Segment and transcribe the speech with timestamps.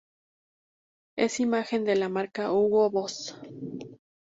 [1.15, 3.35] Es imagen de la marca Hugo Boss.